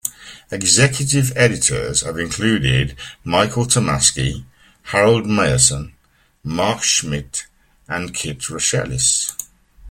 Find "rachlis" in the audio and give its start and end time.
8.49-9.31